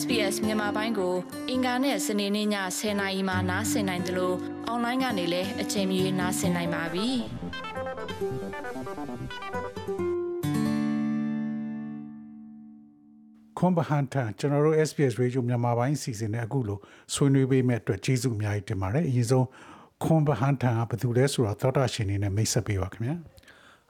[0.00, 1.14] SBS မြန်မာပိုင်းကို
[1.50, 2.48] အင်ကာနဲ့စနေနေ့ည
[2.78, 7.08] 10:00နာရီမှနားဆင်နိုင်တယ်လို့အွန်လိုင်းကနေလည်းအချိန်မီနားဆင်နိုင်ပါပြီ။
[13.58, 16.78] ခွန်ဘဟန်ထန်ကျွန်တော်တို့ SPS Radio မြန်မာပိုင်းစီစဉ်တဲ့အခုလို
[17.14, 19.46] ဆွေးနွေးပေးမဲ့အတွက်ကျေးဇူးအများကြီးတင်ပါတယ်အရင်ဆုံး
[20.04, 23.16] ခွန်ဘဟန်ထန်ကဘယ်သူလဲဆိုတော့သောတာရှင်နေနဲ့မိတ်ဆက်ပေးပါခင်ဗျာ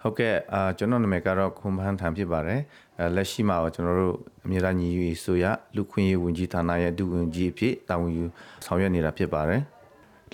[0.03, 2.61] ဟုတ်ကဲ့အာကျွန်တော်နာမည်ကတော့ခွန်မဟန်ထန်ဖြစ်ပါတယ်
[2.99, 5.45] အဲလက်ရှိမှာတော့ကျွန်တော်တို့အမြဲတမ်းညီယူရေးဆိုရ
[5.77, 8.25] လူခွင့်ရေးဝန်ကြီးဌာနရဲ့ဒုဝန်ကြီးအဖြစ်တာဝန်ယူ
[8.65, 9.63] ဆောင်ရွက်နေတာဖြစ်ပါတယ်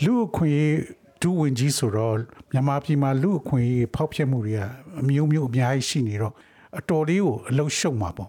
[0.04, 0.76] လူအခွင့်အရေး
[1.22, 2.14] ဒုဝန်ကြီးဆိုတော့
[2.52, 4.60] မြန်မာပြည်မှာလူအခွင့်အရေးဖောက်ဖျက်မှုတွေက
[5.00, 6.34] အမျိုးမျိုးအများကြီးရှိနေတော့
[6.78, 8.28] အတော်လေးကိုအလုံးရှုံမှာပေါ့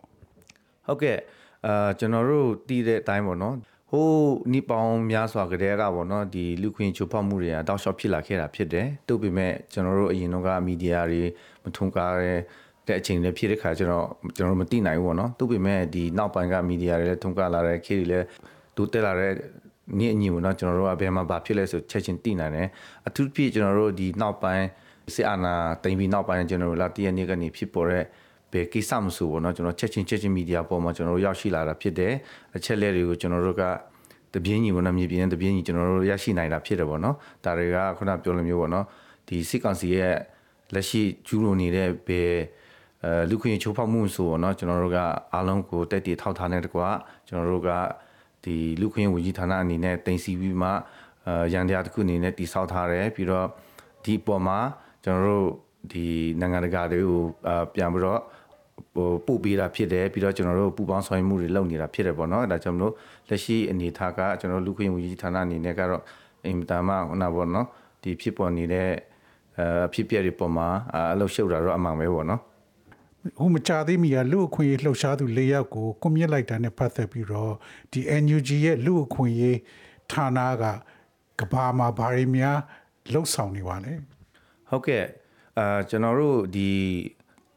[0.88, 1.18] ဟုတ်ကဲ့
[1.66, 3.56] အာကျွန်တော်တို့တည်တဲ့အတိုင်းပေါ့နော်
[3.92, 11.22] ဟိုးနိပေါင်းများစွာကတည်းကပေါ့နော်ဒီလူခွင့်ချိုးဖောက်မှုတွေကတောက်လျှောက်ဖြစ်လာခဲ့တာဖြစ်တယ်။သို့ပေမဲ့ကျွန်တော်တို့အရင်တော့ကမီဒီယာတွေ
[11.64, 12.40] မထုံကားတဲ့
[13.00, 14.06] အချိန်တွေဖြစ်တဲ့ခါကျတော့
[14.38, 18.26] ကျွန်တော်တို့မသိနိုင်ဘူးပေါ့နော်။သို့ပေမဲ့ဒီနောက်ပိုင်းကမီဒီယာတွေလည်းထုံကားလာတဲ့ခေတ်တွေလည်း
[18.76, 19.34] တိုးတက်လာတဲ့
[20.00, 22.68] နေ့အညီပေါ့နော်ကျွန်တော်တို့ကဘယ်မှာဘာဖြစ်လဲဆိုချက်ချင်းသိနိုင်တယ်။
[23.08, 24.66] အထူးသဖြင့်ကျွန်တော်တို့ဒီနောက်ပိုင်း
[25.16, 28.06] စစ်အာဏာသိမ်းပြီးနောက်ပိုင်းကျွန်တော်တို့လာတည့်ရနေ့ကနေဖြစ်ပေါ်တဲ့
[28.52, 32.14] ဘယ်ကိစ္စမဆိုပေါ့နော်ကျွန်တော်ချက်ချင်းချက်ချင်းမီဒီယာပေါ်မှာကျွန်တော်တို့ရောက်ရှိလာတာဖြစ်တယ်
[32.56, 33.64] အချက်လက်တွေကိုကျွန်တော်တို့က
[34.34, 38.86] တပြင်းညီပေါ့နော်မြေပြင်တပြင်းညီကျွန်တော်တို့ရရှိနိုင်တာဖြစ်တယ်ပေါ့နော်ဒါတွေကခုနပြောလိုမျိုးပေါ့နော်
[39.28, 40.16] ဒီစစ်ကောင်စီရဲ့
[40.74, 42.34] လက်ရှိကျူးလွန်နေတဲ့ဘယ်
[43.04, 44.98] အဲလူခွင့်ချိုးဖောက်မှုဆိုပေါ့နော်ကျွန်တော်တို့က
[45.34, 46.88] အားလုံးကိုတက်တည်ထောက်ထားတဲ့တကွာ
[47.28, 47.70] ကျွန်တော်တို့က
[48.44, 50.70] ဒီလူခွင့်ဝန်ကြီးဌာနအနေနဲ့တင်စီပြီးမှ
[51.28, 53.48] အဲရန်တရားတစ်ခုအနေနဲ့တည်ဆောက်ထားတယ်ပြီးတော့
[54.04, 54.60] ဒီအပေါ်မှာ
[55.04, 55.48] ကျွန်တော်တို့
[55.92, 56.06] ဒီ
[56.40, 58.22] နိုင်ငံတကာတွေကိုအာပြန်ပြီးတော့
[58.96, 62.94] ဟိုပို့ပေးတာဖြစ်တယ်ပြီးတော့ကျွန်တော်တို့ပူပေါင်းဆောင်ရွက်မှုတွေလုပ်နေတာဖြစ်တယ်ပေါ့နော်ဒါကြောင့်မလို့
[63.30, 66.04] လက်ရှိအနေထားကကျွန်တော်တို့လူခွင့်ဝန်ကြီးဌာနအနေနဲ့ကတော့
[66.46, 67.68] အင်တာမဟိုနာပေါ့နော်
[68.04, 68.90] ဒီဖြစ်ပေါ်နေတဲ့
[69.60, 72.42] အဲဖြစ်ပျက်တွေပေါ်မှာအာအလုပ်ရှုပ်တာတော့အမှန်ပဲပေါ့နော်
[73.40, 77.54] ဟိုမကြသေးမီကလူအခွင့်အရေးလှုပ်ရှားသူ၄ယောက်ကိုကွန်မြစ်လိုက်တာနဲ့ပတ်သက်ပြီးတော့
[77.92, 79.58] ဒီ NUG ရဲ့လူအခွင့်အရေး
[80.12, 80.64] ဌာနက
[81.40, 82.58] ကဘာမှာဘာတွေများ
[83.12, 83.94] လှုပ်ဆောင်နေပါလဲ
[84.70, 85.04] ဟုတ်ကဲ့
[85.60, 86.70] အာကျွန်တော်တို့ဒီ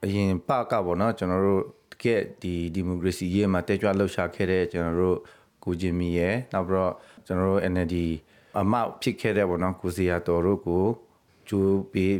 [0.05, 5.19] အရင်ပကပေါ့နော်ကျွန်တော်တို့တကယ်ဒီဒီမိုကရေစီရေးမှာတက်ကြွလှုပ်ရှားခဲ့တဲ့ကျွန်တော်တို့
[5.65, 6.93] ကိုဂျင်မီရဲ့နောက်ပြီးတော့
[7.27, 7.97] ကျွန်တော်တို့ NLD
[8.59, 10.85] အမောက်ဖြစ်ခဲ့တဲ့ပေါ့နော်ကိုစီယာတော်တို့ကို
[11.49, 12.15] ကျိုးပေး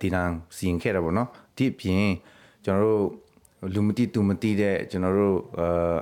[0.00, 2.06] ဒီနန်စီရင်ခဲ့တယ်ပေါ့နော်ဒီအပြင်
[2.64, 3.06] ကျွန်တော်တို့
[3.74, 5.36] လူမတိတူမတိတဲ့ကျွန်တော်တို့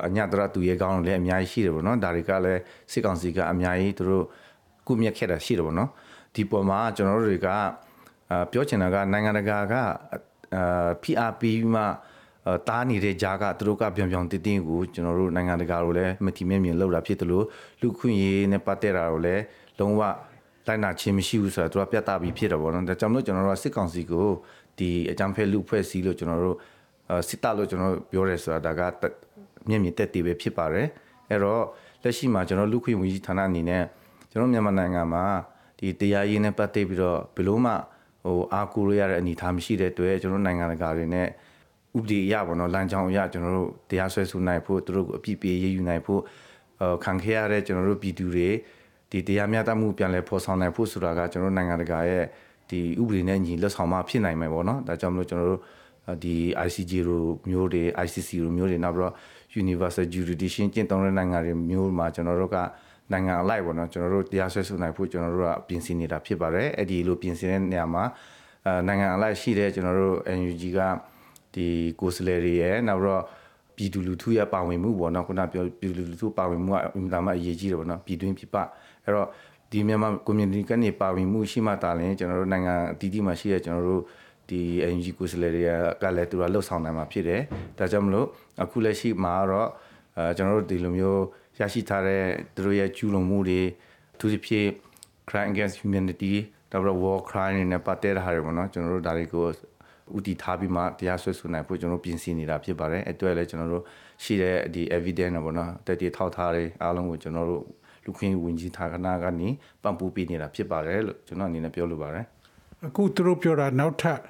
[0.06, 2.60] အညတရသူရဲကောင်းလည်းအများကြီးရှိတယ်ပေါ့နော်ဒါတွေကလည်း
[2.92, 4.24] စစ်ကောင်စီကအများကြီးသူတို့
[4.86, 5.90] ကုမြက်ခဲ့တာရှိတယ်ပေါ့နော်
[6.34, 7.48] ဒီပေါ်မှာကျွန်တော်တို့တွေက
[8.30, 9.74] အာပြောချင်တာကနိုင်ငံတကာက
[10.54, 11.82] အာဖိအားပေးပြီးမှ
[12.46, 17.44] အာတားနေတဲ့ကြားကသူတို့ကပြောင်ပြောင်တင်းတင်းကိုကျွန်တော်တို့နိုင်ငံတကာကိုလည်းမတိမြဲမြင်လောက်တာဖြစ်တယ်လို့
[17.80, 19.42] လူခွင့်ရေးနဲ့ပတ်သက်တာကိုလည်း
[19.78, 20.00] လုံးဝ
[20.66, 24.28] လိုက်နာခြင်းမရှိဘူးဆိုတာသူကပြသပြီးဖြစ်တယ်ပေါ့နော်ဒါကြောင့်မလို့ကျွန်တော်တို့ကစစ်ကောင်စီကို
[24.78, 26.56] ဒီအကြံဖဲလူဖွဲ့စည်းလို့ကျွန်တော်တို့
[27.10, 28.80] အာစစ်တပ်လို့ကျွန်တော်တို့ပြောရဲဆိုတာဒါက
[29.68, 30.86] မျက်မြင်တက်တည်ပဲဖြစ်ပါတယ်
[31.30, 31.62] အဲ့တော့
[32.02, 33.84] လက်ရှိမှာကျွန်တော်လူခွင့်ဝန်ကြီးဌာနအနေနဲ့
[34.30, 35.24] ကျွန်တော်မြန်မာနိုင်ငံမှာ
[35.78, 37.72] ဒီတရားရေးနဲ့ပတ်သက်ပြီးတော့ဘယ်လို့မှ
[38.26, 41.26] ဟိုအာကူရရတဲ့အနေအထားမရှိတဲ့အတွက်ကျွန်တော်နိုင်ငံတကာတွေနဲ့
[41.98, 46.20] ဥပဒေအရပေါ့နော်လမ်းကြောင်းအရကျွန်တော်တို့တရားစွဲဆိုနိုင်ဖို့သူတို့ကိုအပြစ်ပေးရေးယူနိုင်ဖို့
[46.82, 48.48] အခံခဲ့ရတဲ့ကျွန်တော်တို့ပြည်သူတွေ
[49.10, 52.24] ဒီတရားမျှတမှုပြန်လည်ဖော်ဆောင်နိုင်ဖို့ဆိုတာကကျွန်တော်တို့နိုင်ငံတကာရဲ့
[52.70, 55.62] ဒီဥပဒေနဲ့ညီလက်ဆောင်မှဖြစ်နိုင်မယ်ပေါ့နော်ဒါကြောင့်မလို့ကျွန်တော်တို့
[56.24, 56.34] ဒီ
[56.66, 59.14] ICJ လိုမျိုးတွေ ICC လိုမျိုးတွေနောက်ပြီးတော့
[59.62, 62.56] Universal Jurisdiction ကျင့်သုံးတဲ့နိုင်ငံတွေမျိုးမှာကျွန်တော်တို့က
[63.12, 68.04] နိုင်ငံအလိုက်ပေါ့နော်ကျွန်တော်တို့တရားစွဲဆိုနိုင်ဖို့ကျွန်တော်တို့ကပြင်ဆင်နေတာဖြစ်ပါတယ်အဲ့ဒီလိုပြင်ဆင်တဲ့နေရာမှာ
[68.66, 70.80] အဲနိုင်ငံအလိုက်ရှိတဲ့ကျွန်တော်တို့ NUG က
[71.54, 71.66] ဒီ
[72.00, 73.22] ကိုယ်စားလှယ်တွေရဲ့နောက်ပြီးတော့
[73.76, 78.56] ပြည်သူလူထုရဲ့ပါဝင်မှုပေါ့နော်ခုနပြောပြည်သူလူထုပါဝင်မှုကအင်တာမအရေးကြီးတယ်ပေါ့နော်ပြည်တွင်းပြည်ပ
[79.04, 79.28] အဲ့တော့
[79.70, 84.02] ဒီမြန်မာ community ကနေပါဝင်မှုရှိမှတာလည်းကျွန်တော်တို့နိုင်ငံအသီးသီးမှာရှိတဲ့ကျွန်တော်တို့
[84.50, 84.60] ဒီ
[84.94, 85.62] NG ကိုယ်စားလှယ်တွေ
[86.02, 87.40] ကလည်းသူကလှုပ်ဆောင်နိုင်မှာဖြစ်တယ်
[87.78, 88.26] ဒါကြောင့်မလို့
[88.62, 89.68] အခုလက်ရှိမှာတော့
[90.18, 91.22] အဲကျွန်တော်တို့ဒီလိုမျိုး
[91.58, 92.22] ရရှိထားတဲ့
[92.54, 93.60] သူတို့ရဲ့ကျူးလွန်မှုတွေ
[94.14, 94.68] အထူးသဖြင့်
[95.28, 96.34] crime against humanity
[96.72, 99.46] ဒါပေမဲ့ war crime တွေနဲ့ပတ်သက်တာတွေပေါ့နော်ကျွန်တော်တို့ဒါတွေကို
[100.16, 103.84] ဥတီထားပြီးမှတရားစွဲဆိုနိုင်ဖို့ကျွန်တော်တို့ပြင်ဆင်နေတာဖြစ်ပါတယ်အဲ့အတွက်လည်းကျွန်တော်တို့
[104.22, 107.62] ရှိတဲ့ဒီ evidence ပေါ့နော်တက်တည်ထောက်ထားတွေအားလုံးကိုကျွန်တော်တို့
[108.04, 109.48] လူခွင့်ဝင်ကြီးဌာနကနေ
[109.82, 112.24] ပံ့ပိုးပေးနေတာဖြစ်ပါတယ်လို့ကျွန်တော်အနေနဲ့ပြောလိုပါတယ်
[112.86, 114.20] အခုသူတို့ပြောတာနောက်ထပ်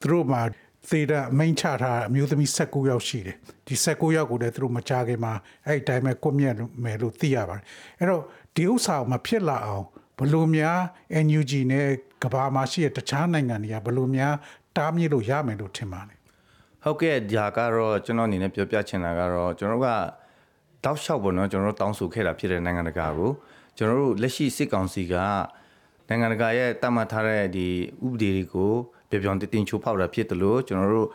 [0.00, 0.42] သူတို့မှာ
[0.90, 3.36] သေတာမိန်ချထားအမျိုးသမီး16ယောက်ရှိတယ်
[3.66, 5.32] ဒီ16ယောက်ကိုလည်းသူတို့မကြခင်မှာ
[5.66, 6.54] အဲ့ဒီတိုင်းပဲကွပ်မြက်
[6.84, 7.64] မယ်လို့သိရပါတယ်
[7.98, 8.22] အဲ့တော့
[8.56, 9.84] ဒီဥစ္စာကိုမဖြစ်လာအောင်
[10.18, 10.78] ဘလို့များ
[11.26, 11.86] NUG နဲ့
[12.22, 14.34] ကဘာမှာရှိတဲ့တခြားနိုင်ငံတွေကဘလို့များ
[14.76, 16.14] တားမြစ်လို့ရမယ်လို့ထင်ပါလဲ
[16.82, 19.88] ဟုတ်ကဲ့ဒါကတော့ကျွန်တော်အနေနဲ့ပြောပြချင်တာကတော့ကျွန်တော်တို့က
[20.84, 23.30] တောက်လျှောက်ပေါ့နော်ကျွန်တော်တို့တောင်းဆိုခဲ့တာဖြစ်တဲ့နိုင်ငံတကာကို
[23.76, 25.14] ကျွန်တော်တို့လက်ရှိစစ်ကောင်စီက
[26.08, 27.66] နိုင်ငံတကာရဲ့တတ်မှတ်ထားတဲ့ဒီ
[28.06, 28.72] ဥပဒေတွေကို
[29.10, 31.10] ပြောင်ပြောင်တင်းတင်းချိုးဖောက်တာဖြစ်တယ်လို့ကျွန်တော်တို့ဟ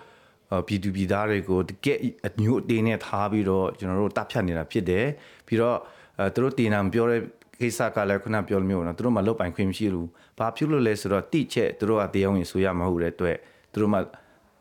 [0.51, 1.97] အော်ပြည်သူပြည်သားတွေကိုတကယ်
[2.27, 5.05] အမျိုးအသေးနဲ့ထားပြီးတော့ကျွန်တော်တို့တပ်ဖြတ်နေတာဖြစ်တယ်
[5.47, 5.77] ပြီးတော့
[6.19, 7.19] အဲသူတို့တင်နာမပြောတဲ့
[7.61, 10.07] ကိစ္စကလည်းခုနပြောလို့မျိုးနော်သူတို့မှလုတ်ပိုင်ခွင့်မရှိဘူး
[10.37, 13.37] ဘာဖြစ်လို့လဲဆိုတော့တိချက်သူတို့ကတရားဝင်ဆိုရမဟုတ်တဲ့အတွက်
[13.73, 13.97] သူတို့မှ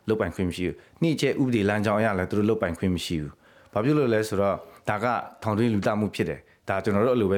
[0.07, 3.33] လုတ်ပိုင်ခွင့်မရှိဘူးနှိချက်ဥပဒေလမ်းကြောင်းအရလည်းသူတို့လုတ်ပိုင်ခွင့်မရှိဘူး
[3.73, 4.55] ဘာဖြစ်လို့လဲဆိုတော့
[4.89, 5.05] ဒါက
[5.43, 6.39] ထောင်တွင်းလူတမှုဖြစ်တယ်
[6.69, 7.37] ဒါကျွန်တော်တို့အလိုပဲ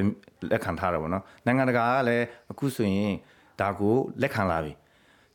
[0.51, 3.13] လက်ခံထားတာပေါ့နော်နိုင်ငံတကာကလည်းအခုဆိုရင်
[3.61, 4.71] ဒါကိုလက်ခံလာပြီ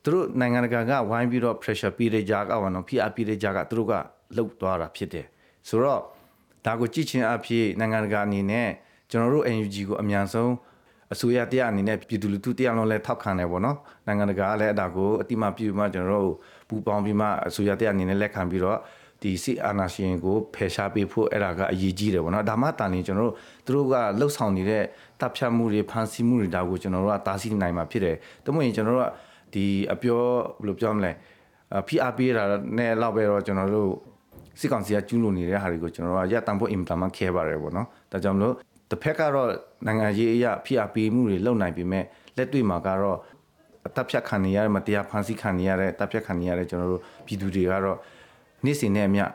[0.03, 3.93] သူတို့နိုင်ငံတကာကဝိုင်းပြီးတော့ pressure ပေးတဲ့ကြားကပါနော်ဖိအားပေးတဲ့ကြားကသူတို့က
[4.35, 5.25] လှုပ်သွားတာဖြစ်တယ်
[5.69, 6.01] ဆိုတော့
[6.65, 8.69] ဒါကိုကြည့်ချင်းအဖြစ်နိုင်ငံတကာအနေနဲ့
[9.09, 10.51] ကျွန်တော်တို့ NUG ကိုအမြန်ဆုံး
[11.13, 13.77] အစိုးရတရားအနေနဲ့ပြည်သူလူထုတရားလုံးလဲထောက်ခံတယ်ပေါ့နော်
[14.07, 16.35] နိုင်ငံတကာကလည်းအဒါကိုအတိမပြုမှကျွန်တော်တို့
[16.69, 18.79] ပူပေါင်းပြီးမှအစိုးရတရားအနေနဲ့လက်ခံပြီးတော့
[19.21, 24.83] ဒီစစ်အာဏာရှင်ကိုဖယ်ရှားပေးဖို့အဲ့ဒါကအရေးကြီးတယ်ပေါ့နော်ဒါမှတာနေကျွန်တော်တို့သူတို့ကလှုပ်ဆောင်နေတဲ့
[25.19, 28.15] တပ်ဖြတ်မှုတွေဖမ်းဆီးမှုတွေဒါကိုကျွန်တော်တို့ကတားဆီးနိုင်မှာဖြစ်တယ်
[28.45, 29.09] တမို့ရင်ကျွန်တော်တို့က
[29.53, 30.23] ဒီအပြော
[30.59, 31.11] ဘယ်လိုပြောမလဲ
[31.79, 32.43] အဖိအားပေးတာ
[32.77, 33.91] နဲ့လောက်ပဲတော့ကျွန်တော်တို့
[34.59, 38.55] စစ်ကောင်စီကကျူးလွန်နေတဲ့ဟာတွေကိုကျွန်တော်တို့ကရပ်တန့်ဖို့အင်တာမခဲပါတယ်ပေါ့နော်ဒါကြောင့်မလို့
[38.89, 39.49] တစ်ဖက်ကတော့
[39.87, 42.05] နိုင်ငံရေးအရာဖိအားပေးမှုတွေလုပ်နိုင်ပေမဲ့
[42.37, 43.17] လက်တွေ့မှာကတော့
[43.87, 47.97] အတပ်ဖြတ်ခံနေရတဲ့မတရားဖမ်းဆီးခံနေရတဲ့တပ်ဖြတ်ခံနေရတဲ့ကျွန်တော်တို့ပြည်သူတွေကတော့
[48.65, 49.25] နေ့စဉ်နဲ့အမျှ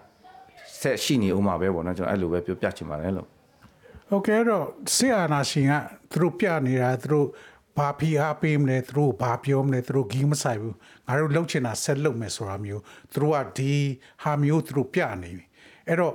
[0.81, 3.29] ဆက်ရှိနေအောင်မှာပဲပေါ့နော်ကျွန်တော်အဲ့လိုပဲပြောပြချင်ပါတယ်လို့
[4.11, 4.65] ဟုတ်ကဲ့တော့
[4.95, 5.73] ဆီအာနာရှင်က
[6.11, 7.27] သူတို့ပြနေတာသူတို့
[7.77, 10.77] ဘာဖီအားပေးမလဲသူတို့ဘာပြောမလဲသူတို့ဂီးမဆိုင်ဘူး
[11.07, 12.83] ငါတို့လှုပ်ချင်တာဆက်လှုပ်မယ်ဆိုတာမျိုး
[13.13, 13.73] သူတို့ကဒီ
[14.23, 15.45] ဟာမျိုးသူတို့ပြနေပြီ
[15.89, 16.15] အဲ့တော့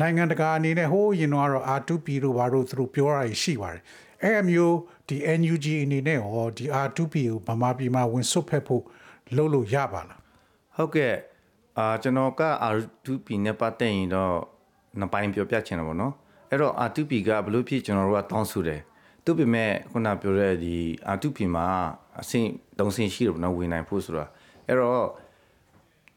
[0.00, 1.44] နိုင်ငံတကာအနေနဲ့ဟိုးရင်တော့
[1.78, 3.82] R2P တို့ဘာတို့သူတို့ပြောတာရှိပါတယ်
[4.22, 4.76] အဲ့အမျိုး
[5.08, 7.14] ဒီ NUG အနေနဲ့ဟောဒီ R2P
[7.46, 8.82] ကိုဗမာပြည်မှာဝင်ဆွတ်ဖက်ဖို့
[9.36, 10.20] လှုပ်လို့ရပါလား
[10.76, 11.14] ဟုတ်ကဲ့
[11.78, 12.42] အာကျွန်တော်က
[12.74, 14.34] R2P နဲ့ပတ်သက်ရင်တော့
[14.98, 16.12] နှစ်ပိုင်းပြောပြချင်တယ်ပေါ့နော်
[16.50, 18.80] အဲ့တော့ R2P ကဘလို့ဖြစ်ကျွန်တော်တို့ကတောင်းဆိုတယ်
[19.28, 20.76] သူပေမဲ့ခုနပြောတဲ့ဒီ
[21.14, 21.66] R2P မှာ
[22.20, 22.48] အဆင့်
[22.78, 24.26] ၃ဆင့်ရှိတယ်ပေါ့နော်ဝင်နိုင်ဖို့ဆိုတာ
[24.66, 25.04] အဲ့တော့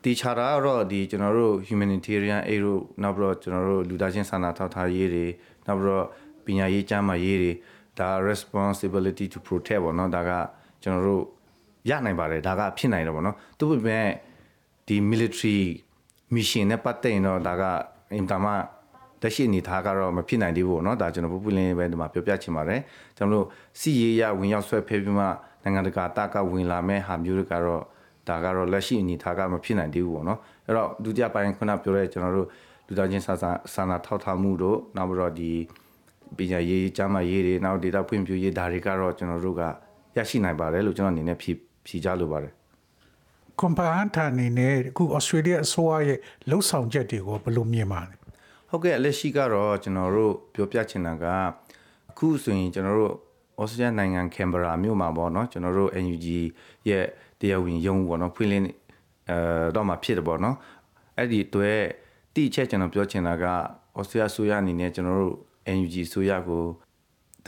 [0.03, 5.25] ဒီချာတာကတော့ဒီကျွန်တော်တို့ humanitarian aid တို့နောက်ပြီးတော့ကျွန်တော်တို့လူသားချင်းစာနာထောက်ထားရေးတွေ
[5.67, 6.05] နောက်ပြီးတော့
[6.45, 7.51] ပညာရေးကျန်းမာရေးတွေ
[7.99, 10.31] ဒါ responsibility to protect ပေါ့နော်ဒါက
[10.83, 11.23] ကျွန်တော်တို့
[11.89, 14.07] ရနိုင်ပါတယ်ဒါကဖြစ်နိုင်တယ်ပေါ့နော်သူပေမဲ့
[14.87, 15.59] ဒီ military
[16.35, 17.63] mission နဲ့ပတ်သက်ရင်တော့ဒါက
[18.13, 18.47] အင်တာမ
[19.21, 22.79] တက်ရှိအနေထားကတော့မဖြစ်နိုင်သေးဘူးပေါ့နော်ဒါကျွန်တော်ပူပူလင်းပဲဒီမှာပြောပြချင်ပါတယ်
[23.17, 23.45] ကျွန်တော်တို့
[23.79, 25.25] စီရေးရဝင်ရောက်ဆွဲဖဲပြီးမှ
[25.63, 27.81] နိုင်ငံတကာတာကဝင်လာမဲ့ဟာမျိုးတွေကတော့
[28.27, 32.47] ဒါကတော့လက်ရှိအနေထားကမဖြစ်နိုင်သေးဘူးပေါ့နော်အဲ့တော့ဒုတိယပိုင်းခုနပြောတဲ့ကျွန်တော်တို့
[32.87, 35.51] လူသားချင်းစာစာစာနာထောက်ထားမှုတို့နောက်ပြီးတော့ဒီ
[36.37, 39.61] ပညာရေးကျန်းမာရေးတွေနောက်ဒေတာဖွံ့ဖြိုးရေးဒါတွေကတော့ကျွန်တော်တို့က
[40.17, 42.53] ရရှိနိုင်ပါတယ်လို့ကျွန်တော်အနေနဲ့ဖြည့်ဖြည့်ကြလိုပါတယ်
[43.59, 46.19] ကွန်ပန်ထာအနေနဲ့အခုဩစတြေးလျအစိုးရရဲ့
[46.49, 48.20] လှုပ်ဆောင်ချက်တွေကိုဘယ်လိုမြင်ပါလဲ
[48.73, 51.25] ဟုတ်ကဲ့လက်ရှိကတော့ကျွန်တော်တို့ပြောပြချင်တာက
[52.11, 53.13] အခုဆိုရင်ကျွန်တော်တို့
[53.61, 56.27] ဩစတြေးလျနိုင်ငံကင်ဘရာမြို့မှာပေါ့နော်ကျွန်တော်တို့ NUG
[56.89, 57.05] ရဲ့
[57.39, 58.65] တရားဝင်ရုံးပေါ့နော်ဖွင့်လင်း
[59.29, 59.37] အဲ
[59.75, 60.55] တော့မှဖြစ်တယ်ပေါ့နော်
[61.17, 61.77] အဲ့ဒီအတွက်
[62.35, 63.45] တိချက်ကျွန်တော်ပြောချင်တာက
[63.97, 65.35] ဩစတြေးလျဆိုရအနေနဲ့ကျွန်တော်တို့
[65.77, 66.63] NUG ဆိုရကို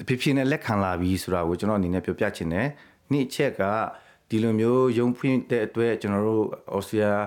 [0.08, 2.68] ဖြစ်ဖြစ်နဲ့လက်ခံလာပြီဆိုတာကိုကျွန်တော်အနေနဲ့ပြောပြချင်တယ်
[3.12, 3.62] နေ့ချက်က
[4.30, 6.46] ဒီလိုမျိုးရုံးဖွင့်တဲ့အတွက်ကျွန်တော်တို့
[6.78, 7.18] ဩစတြေးလျ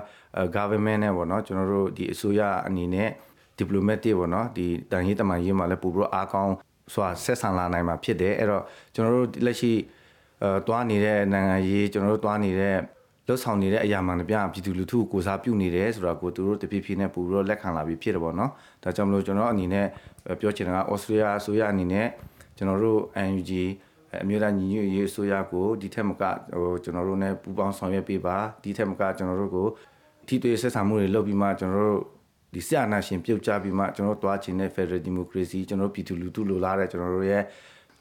[0.55, 3.09] government နဲ့ပေါ့နော်ကျွန်တော်တို့ဒီအစိုးရအနေနဲ့
[3.59, 6.53] diplomatic ပေါ့နော်ဒီတန်ရေးတမန်ရေးမှာလည်းပို့ပြီးတော့အားကောင်း
[6.93, 8.63] စွာဆက်ဆံလာနိုင်မှာဖြစ်တယ်အဲ့တော့
[8.93, 9.73] ကျွန်တော်တို့လက်ရှိ
[10.41, 12.75] အဲတွားနေတဲ့နိုင်ငံရေးကျွန်တော်တို့တွားနေတဲ့
[13.27, 18.51] လှုပ်ဆောင်နေတဲ့အရာမှန်တပြပြည်သူလူထုကိုကိုစားပြုနေတယ်ဆိုတော့ကိုသူတို့တဖြည်းဖြည်းနဲ့ပို့ပြီးတော့လက်ခံလာပြီးဖြစ်တယ်ပေါ့နော်
[18.83, 19.87] ဒါကြောင့်မလို့ကျွန်တော်အနေနဲ့
[20.39, 22.07] ပြောချင်တာကဩစတြေးလျအစိုးရအနေနဲ့
[22.57, 22.99] ကျွန်တော်တို့
[23.29, 23.51] NUG
[24.23, 26.23] အမျိုးသားညီညွတ်ရေးအစိုးရကိုဒီထက်မက
[26.59, 29.67] ဟိုကျွန်တော်တို့ ਨੇ ပူးပေါင်းဆောင်ရွက်ပေးပါဒီထက်မကကျွန်တော်တို့ကို
[30.27, 32.03] ထိတွေ့ဆက်ဆံမှုတွေလုပ်ပြီးမှကျွန်တော်တို့
[32.53, 37.43] ဒီဆရာနာရှင်ပြုတ်ကြပြီးမှကျွန်တော်တို့တွားချင်တဲ့ Federal Democracy ကျွန်တော်တို့ပြည်သူလူထုလိုလားတဲ့ကျွန်တော်တို့ရဲ့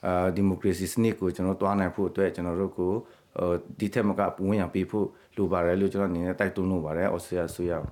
[0.07, 2.93] အာဒီမိုကရေစီစနစ်ကိုကျွန်တော်တွားနိုင်ဖို့အတွက်ကျွန်တော်တို့ကို
[3.79, 7.87] ဒီထက်မကပူဝင်ရပေးဖို့လိုပါတယ်လို့ကျွန်တော်အနေနဲ့တိုက်တွန်းလို့ပါတယ်ဩစတြေးလျဆိုရအောင်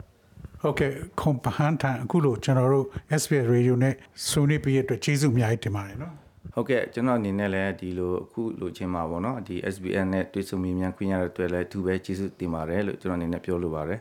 [0.62, 2.86] ဟုတ်ကဲ့ကွန်ပန်ထာအခုလိုကျွန်တော်တို့
[3.20, 3.94] SBS Radio နဲ့
[4.28, 6.14] ဆွေးနွေးပြီးရတဲ့ကျေးဇူးအများကြီးတင်ပါတယ်နော်
[6.54, 14.00] ဟုတ်ကဲ့ကျွန်တော်အနေနဲ့လည်းဒီလိုအခုလိုချင်းမှာပေါ့နော်ဒီ SBN နဲ့တွေ့ဆုံမြင်မြန်ခွင့်ရတဲ့အတွက်လည်းသူပဲကျေးဇူးတင်ပါတယ်လို့ကျွန်တော်အနေနဲ့ပြောလိုပါတယ်